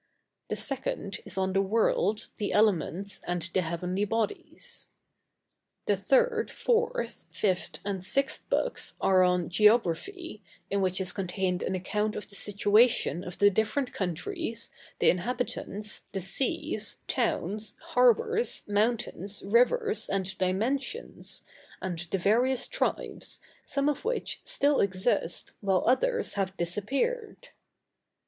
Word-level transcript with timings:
The 0.49 0.55
2d 0.55 1.19
is 1.27 1.37
on 1.37 1.53
the 1.53 1.61
World, 1.61 2.29
the 2.37 2.53
Elements, 2.53 3.21
and 3.27 3.43
the 3.53 3.61
Heavenly 3.61 4.03
Bodies. 4.03 4.87
The 5.85 5.93
3d, 5.93 6.47
4th, 6.49 7.27
5th 7.31 7.79
and 7.85 7.99
6th 7.99 8.49
books 8.49 8.95
are 8.99 9.21
on 9.21 9.47
Geography, 9.49 10.41
in 10.71 10.81
which 10.81 10.99
is 10.99 11.11
contained 11.13 11.61
an 11.61 11.75
account 11.75 12.15
of 12.15 12.27
the 12.27 12.33
situation 12.33 13.23
of 13.23 13.37
the 13.37 13.51
different 13.51 13.93
countries, 13.93 14.71
the 14.97 15.11
inhabitants, 15.11 16.07
the 16.13 16.19
seas, 16.19 16.97
towns, 17.07 17.75
harbors, 17.89 18.63
mountains, 18.67 19.43
rivers, 19.43 20.09
and 20.09 20.35
dimensions, 20.39 21.43
and 21.79 21.99
the 22.09 22.17
various 22.17 22.67
tribes, 22.67 23.39
some 23.67 23.87
of 23.87 24.03
which 24.03 24.41
still 24.45 24.79
exist 24.81 25.51
while 25.61 25.83
others 25.85 26.33
have 26.33 26.57
disappeared. 26.57 27.49